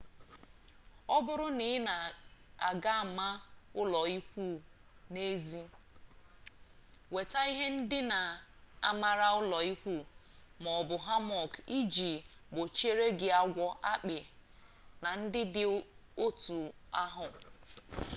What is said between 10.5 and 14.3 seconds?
ma ọ bụ hammock iji gbochiri gị agwọ akpị